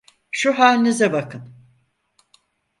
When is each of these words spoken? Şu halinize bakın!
Şu 0.31 0.57
halinize 0.59 1.13
bakın! 1.13 1.55